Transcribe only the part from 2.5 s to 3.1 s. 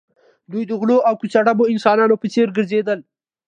ګرځېدل